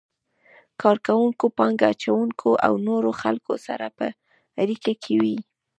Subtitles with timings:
[0.81, 4.05] کار کوونکو، پانګه اچونکو او نورو خلکو سره په
[4.61, 5.37] اړیکه کې وي.